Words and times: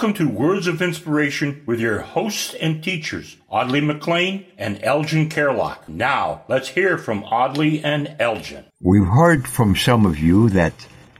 Welcome 0.00 0.26
to 0.26 0.32
Words 0.34 0.66
of 0.66 0.80
Inspiration 0.80 1.62
with 1.66 1.78
your 1.78 2.00
hosts 2.00 2.54
and 2.54 2.82
teachers, 2.82 3.36
Audley 3.50 3.82
McLean 3.82 4.46
and 4.56 4.82
Elgin 4.82 5.28
Kerlock. 5.28 5.86
Now, 5.90 6.40
let's 6.48 6.68
hear 6.68 6.96
from 6.96 7.22
Audley 7.24 7.84
and 7.84 8.16
Elgin. 8.18 8.64
We've 8.80 9.06
heard 9.06 9.46
from 9.46 9.76
some 9.76 10.06
of 10.06 10.18
you 10.18 10.48
that 10.48 10.72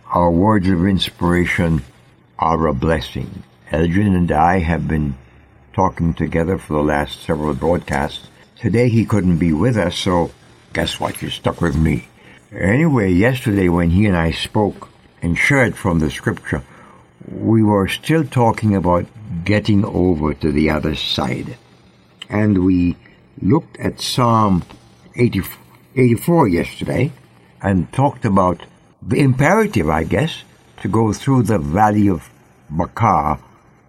our 0.06 0.30
words 0.30 0.66
of 0.66 0.86
inspiration 0.86 1.82
are 2.38 2.68
a 2.68 2.72
blessing. 2.72 3.42
Elgin 3.70 4.14
and 4.14 4.32
I 4.32 4.60
have 4.60 4.88
been 4.88 5.14
talking 5.74 6.14
together 6.14 6.56
for 6.56 6.72
the 6.72 6.82
last 6.82 7.20
several 7.20 7.52
broadcasts. 7.52 8.28
Today 8.56 8.88
he 8.88 9.04
couldn't 9.04 9.36
be 9.36 9.52
with 9.52 9.76
us, 9.76 9.94
so 9.94 10.30
guess 10.72 10.98
what? 10.98 11.20
You're 11.20 11.30
stuck 11.30 11.60
with 11.60 11.76
me. 11.76 12.08
Anyway, 12.50 13.12
yesterday 13.12 13.68
when 13.68 13.90
he 13.90 14.06
and 14.06 14.16
I 14.16 14.30
spoke 14.30 14.88
and 15.20 15.36
shared 15.36 15.76
from 15.76 15.98
the 15.98 16.10
scripture, 16.10 16.64
we 17.30 17.62
were 17.62 17.86
still 17.88 18.24
talking 18.24 18.74
about 18.74 19.06
getting 19.44 19.84
over 19.84 20.34
to 20.34 20.50
the 20.50 20.70
other 20.70 20.94
side. 20.94 21.56
And 22.28 22.64
we 22.64 22.96
looked 23.40 23.78
at 23.78 24.00
Psalm 24.00 24.64
80, 25.14 25.42
84 25.94 26.48
yesterday 26.48 27.12
and 27.62 27.92
talked 27.92 28.24
about 28.24 28.62
the 29.02 29.20
imperative, 29.20 29.88
I 29.88 30.04
guess, 30.04 30.42
to 30.82 30.88
go 30.88 31.12
through 31.12 31.44
the 31.44 31.58
valley 31.58 32.08
of 32.08 32.30
Baca 32.68 33.38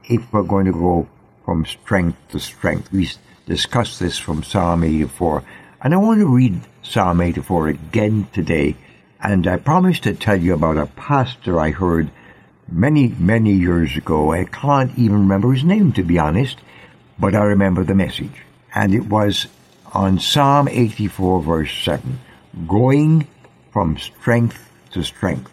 if 0.05 0.31
we're 0.31 0.43
going 0.43 0.65
to 0.65 0.73
go 0.73 1.07
from 1.45 1.65
strength 1.65 2.17
to 2.29 2.39
strength. 2.39 2.91
We 2.91 3.09
discussed 3.45 3.99
this 3.99 4.17
from 4.17 4.43
Psalm 4.43 4.83
84. 4.83 5.43
And 5.81 5.93
I 5.93 5.97
want 5.97 6.19
to 6.19 6.27
read 6.27 6.61
Psalm 6.83 7.21
84 7.21 7.69
again 7.69 8.27
today. 8.33 8.75
And 9.19 9.47
I 9.47 9.57
promised 9.57 10.03
to 10.03 10.13
tell 10.13 10.39
you 10.39 10.53
about 10.53 10.77
a 10.77 10.85
pastor 10.85 11.59
I 11.59 11.71
heard 11.71 12.11
many, 12.71 13.09
many 13.19 13.53
years 13.53 13.95
ago. 13.97 14.31
I 14.31 14.45
can't 14.45 14.97
even 14.97 15.19
remember 15.19 15.51
his 15.51 15.63
name, 15.63 15.91
to 15.93 16.03
be 16.03 16.17
honest, 16.17 16.57
but 17.19 17.35
I 17.35 17.43
remember 17.43 17.83
the 17.83 17.95
message. 17.95 18.43
And 18.73 18.95
it 18.95 19.05
was 19.07 19.47
on 19.93 20.19
Psalm 20.19 20.67
84, 20.67 21.41
verse 21.41 21.83
7, 21.83 22.19
going 22.67 23.27
from 23.71 23.97
strength 23.97 24.69
to 24.91 25.03
strength. 25.03 25.51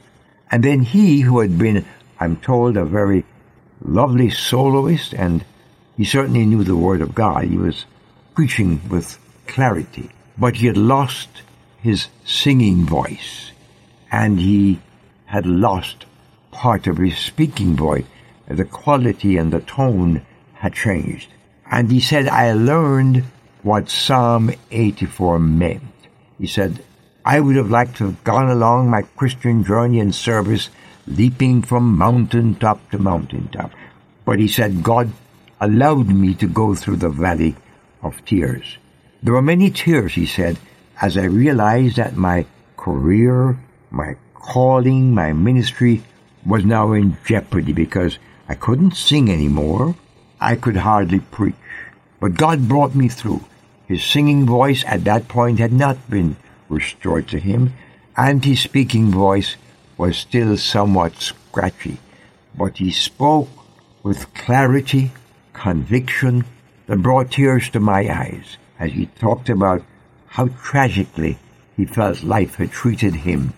And 0.51 0.63
then 0.63 0.83
he, 0.83 1.21
who 1.21 1.41
had 1.41 1.59
been, 1.59 1.85
I'm 2.19 2.37
told, 2.37 2.77
a 2.77 2.85
very 2.85 3.25
lovely 3.83 4.31
soloist, 4.31 5.13
and 5.13 5.45
he 5.97 6.05
certainly 6.05 6.47
knew 6.47 6.65
the 6.65 6.77
Word 6.77 7.01
of 7.01 7.15
God, 7.15 7.45
he 7.45 7.57
was 7.57 7.85
preaching 8.35 8.81
with 8.89 9.19
clarity, 9.47 10.11
but 10.37 10.57
he 10.57 10.67
had 10.69 10.77
lost 10.77 11.29
his 11.83 12.07
singing 12.25 12.87
voice, 12.87 13.51
and 14.11 14.39
he 14.39 14.81
had 15.27 15.47
lost 15.47 16.07
part 16.59 16.89
of 16.89 16.99
his 16.99 17.17
speaking 17.17 17.77
voice. 17.77 18.05
The 18.49 18.65
quality 18.65 19.37
and 19.37 19.53
the 19.53 19.61
tone 19.61 20.27
had 20.55 20.75
changed. 20.75 21.29
And 21.71 21.93
he 21.93 22.01
said, 22.01 22.27
I 22.27 22.53
learned 22.53 23.23
what 23.63 23.89
Psalm 23.89 24.51
84 24.73 25.39
meant. 25.39 25.95
He 26.37 26.49
said, 26.49 26.83
I 27.25 27.39
would 27.39 27.55
have 27.55 27.71
liked 27.71 27.99
to 27.99 28.07
have 28.07 28.25
gone 28.25 28.51
along 28.51 28.91
my 28.91 29.03
Christian 29.03 29.63
journey 29.63 30.01
and 30.01 30.13
service, 30.13 30.69
leaping 31.07 31.63
from 31.63 31.97
mountain 31.97 32.57
top 32.57 32.91
to 32.91 32.99
mountain 32.99 33.49
top. 33.53 33.71
But 34.25 34.41
he 34.41 34.49
said, 34.49 34.83
God 34.83 35.13
allowed 35.61 36.09
me 36.09 36.35
to 36.35 36.49
go 36.49 36.75
through 36.75 36.97
the 36.97 37.09
valley 37.09 37.55
of 38.03 38.25
tears. 38.25 38.79
There 39.23 39.35
were 39.35 39.43
many 39.43 39.71
tears, 39.71 40.15
he 40.15 40.27
said, 40.27 40.59
as 41.01 41.17
I 41.17 41.25
realized 41.25 41.97
that 41.97 42.17
my 42.17 42.47
career, 42.77 43.59
my 43.91 44.17
calling, 44.35 45.15
my 45.15 45.33
ministry 45.33 46.03
was 46.49 46.65
now 46.65 46.93
in 46.93 47.19
jeopardy 47.27 47.75
because 47.75 48.19
I 48.49 48.55
couldn't 48.55 48.97
sing 48.97 49.31
anymore. 49.31 49.95
I 50.41 50.57
could 50.57 50.77
hardly 50.77 51.21
preach. 51.21 51.55
But 52.21 52.35
God 52.35 52.67
brought 52.67 52.95
me 52.95 53.09
through. 53.09 53.45
His 53.87 54.03
singing 54.03 54.47
voice 54.47 54.83
at 54.87 55.05
that 55.05 55.29
point 55.29 55.59
had 55.59 55.73
not 55.73 56.09
been 56.09 56.37
restored 56.71 57.29
to 57.29 57.39
him, 57.39 57.75
and 58.17 58.43
his 58.45 58.61
speaking 58.61 59.11
voice 59.11 59.57
was 59.99 60.17
still 60.17 60.57
somewhat 60.57 61.17
scratchy. 61.17 61.99
But 62.57 62.79
he 62.79 62.93
spoke 62.93 63.51
with 64.03 64.33
clarity, 64.33 65.13
conviction, 65.53 66.45
that 66.87 67.03
brought 67.03 67.31
tears 67.33 67.69
to 67.71 67.81
my 67.81 68.09
eyes 68.09 68.57
as 68.79 68.93
he 68.93 69.07
talked 69.07 69.51
about 69.51 69.83
how 70.29 70.49
tragically 70.63 71.39
he 71.77 71.85
felt 71.85 72.23
life 72.23 72.55
had 72.55 72.71
treated 72.71 73.15
him 73.15 73.53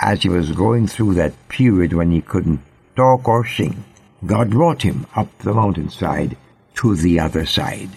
as 0.00 0.22
he 0.22 0.28
was 0.28 0.52
going 0.52 0.86
through 0.86 1.14
that 1.14 1.48
period 1.48 1.92
when 1.92 2.10
he 2.10 2.20
couldn't 2.20 2.60
talk 2.96 3.28
or 3.28 3.46
sing. 3.46 3.84
God 4.24 4.50
brought 4.50 4.82
him 4.82 5.06
up 5.14 5.36
the 5.38 5.52
mountainside 5.52 6.36
to 6.74 6.94
the 6.94 7.20
other 7.20 7.44
side. 7.46 7.90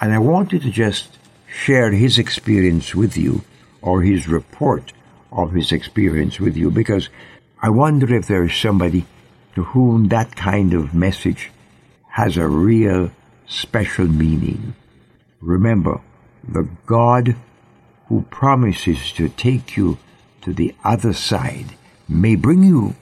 And 0.00 0.12
I 0.12 0.18
wanted 0.18 0.62
to 0.62 0.70
just 0.70 1.18
share 1.46 1.92
his 1.92 2.18
experience 2.18 2.94
with 2.94 3.16
you, 3.16 3.42
or 3.82 4.02
his 4.02 4.28
report 4.28 4.92
of 5.32 5.52
his 5.52 5.72
experience 5.72 6.38
with 6.38 6.56
you, 6.56 6.70
because 6.70 7.08
I 7.62 7.70
wonder 7.70 8.14
if 8.14 8.26
there 8.26 8.44
is 8.44 8.54
somebody 8.54 9.06
to 9.54 9.64
whom 9.64 10.08
that 10.08 10.36
kind 10.36 10.74
of 10.74 10.94
message 10.94 11.50
has 12.10 12.36
a 12.36 12.48
real 12.48 13.10
special 13.46 14.06
meaning. 14.06 14.74
Remember, 15.40 16.00
the 16.46 16.68
God 16.86 17.36
who 18.06 18.22
promises 18.30 19.12
to 19.12 19.28
take 19.28 19.76
you 19.76 19.98
to 20.42 20.52
the 20.52 20.74
other 20.84 21.12
side 21.12 21.76
may 22.08 22.34
bring 22.34 22.62
you 22.62 22.94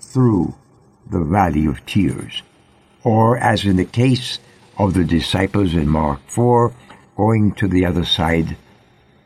through 0.00 0.54
the 1.10 1.22
valley 1.22 1.66
of 1.66 1.84
tears. 1.86 2.42
Or, 3.04 3.38
as 3.38 3.64
in 3.64 3.76
the 3.76 3.84
case 3.84 4.38
of 4.78 4.94
the 4.94 5.04
disciples 5.04 5.74
in 5.74 5.88
Mark 5.88 6.20
4, 6.28 6.72
going 7.16 7.52
to 7.52 7.68
the 7.68 7.86
other 7.86 8.04
side 8.04 8.56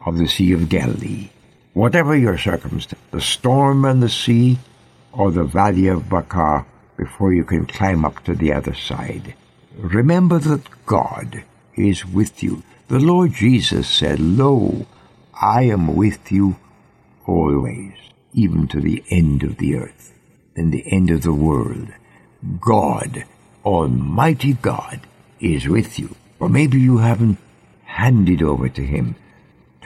of 0.04 0.18
the 0.18 0.28
Sea 0.28 0.52
of 0.52 0.68
Galilee. 0.68 1.30
Whatever 1.72 2.16
your 2.16 2.38
circumstance, 2.38 3.00
the 3.10 3.20
storm 3.20 3.84
and 3.84 4.02
the 4.02 4.08
sea, 4.08 4.58
or 5.12 5.30
the 5.30 5.44
valley 5.44 5.86
of 5.88 6.08
Baca, 6.08 6.66
before 6.96 7.32
you 7.32 7.44
can 7.44 7.66
climb 7.66 8.04
up 8.04 8.22
to 8.24 8.34
the 8.34 8.52
other 8.52 8.74
side. 8.74 9.34
Remember 9.76 10.38
that 10.38 10.68
God 10.86 11.44
is 11.74 12.04
with 12.04 12.42
you. 12.42 12.62
The 12.88 12.98
Lord 12.98 13.32
Jesus 13.32 13.88
said, 13.88 14.20
Lo, 14.20 14.86
I 15.40 15.62
am 15.62 15.96
with 15.96 16.30
you 16.30 16.56
always, 17.26 17.92
even 18.32 18.68
to 18.68 18.80
the 18.80 19.02
end 19.10 19.42
of 19.42 19.58
the 19.58 19.76
earth 19.76 20.12
and 20.56 20.72
the 20.72 20.84
end 20.92 21.10
of 21.10 21.22
the 21.22 21.32
world. 21.32 21.88
God, 22.60 23.24
Almighty 23.64 24.54
God, 24.54 25.00
is 25.40 25.68
with 25.68 25.98
you. 25.98 26.14
Or 26.38 26.48
maybe 26.48 26.80
you 26.80 26.98
haven't 26.98 27.38
handed 27.84 28.42
over 28.42 28.68
to 28.68 28.82
Him. 28.82 29.16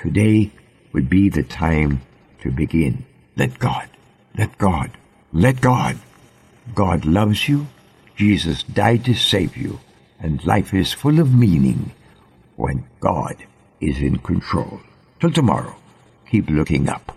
Today 0.01 0.53
would 0.93 1.11
be 1.11 1.29
the 1.29 1.43
time 1.43 2.03
to 2.43 2.51
begin. 2.51 3.05
Let 3.37 3.59
God, 3.59 3.89
let 4.39 4.57
God, 4.59 4.91
let 5.33 5.61
God. 5.61 5.99
God 6.75 7.05
loves 7.05 7.49
you. 7.49 7.67
Jesus 8.17 8.63
died 8.63 9.05
to 9.07 9.15
save 9.15 9.57
you. 9.57 9.81
And 10.21 10.45
life 10.47 10.73
is 10.73 10.93
full 10.93 11.19
of 11.21 11.35
meaning 11.35 11.93
when 12.57 12.87
God 13.01 13.37
is 13.81 13.99
in 13.99 14.19
control. 14.19 14.81
Till 15.21 15.33
tomorrow, 15.33 15.77
keep 16.31 16.49
looking 16.49 16.89
up. 16.89 17.17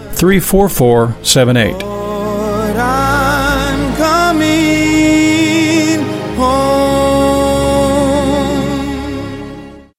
34478. 0.15 3.10